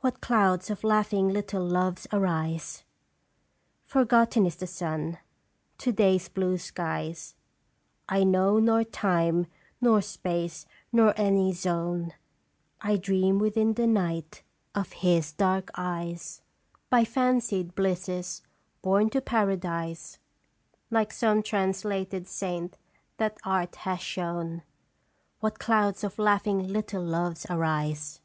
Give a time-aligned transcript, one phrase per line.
[0.00, 2.82] What clouds of laughing little Loves arise!
[3.36, 5.18] '* Forgotten is the sun,
[5.78, 7.36] to day's blue skies,
[8.08, 9.46] I know nor time
[9.80, 12.12] nor space nor any zone;
[12.80, 14.42] I dream within the night
[14.74, 16.16] of his dark eyes 82 Qt
[16.86, 18.42] Strag "By fancied blisses
[18.82, 20.18] borne to Paradise,
[20.90, 22.74] Like some translated saint
[23.18, 24.62] that Art has shown.
[25.38, 28.20] What clouds of laughing little Loves arise